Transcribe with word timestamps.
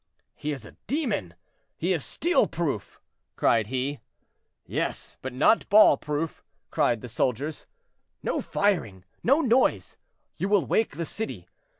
"He 0.33 0.51
is 0.51 0.65
a 0.65 0.71
demon; 0.87 1.35
he 1.77 1.93
is 1.93 2.03
steel 2.03 2.47
proof!" 2.47 2.99
cried 3.35 3.67
he. 3.67 3.99
"Yes; 4.65 5.15
but 5.21 5.31
not 5.31 5.69
ball 5.69 5.95
proof!" 5.95 6.43
cried 6.71 7.01
the 7.01 7.07
soldiers. 7.07 7.67
"No 8.23 8.41
firing; 8.41 9.05
no 9.21 9.41
noise; 9.41 9.97
you 10.37 10.49
will 10.49 10.65
wake 10.65 10.95
the 10.97 11.05
city. 11.05 11.47